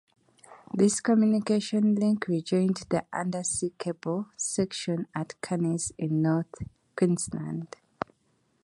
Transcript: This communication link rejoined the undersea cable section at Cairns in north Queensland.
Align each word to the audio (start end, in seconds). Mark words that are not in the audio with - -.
This 0.73 0.99
communication 0.99 1.93
link 1.93 2.27
rejoined 2.27 2.77
the 2.89 3.05
undersea 3.13 3.69
cable 3.77 4.29
section 4.35 5.05
at 5.13 5.39
Cairns 5.43 5.91
in 5.95 6.23
north 6.23 6.55
Queensland. 6.97 7.75